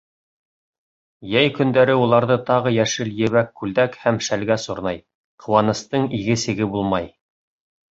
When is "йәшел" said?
2.79-3.13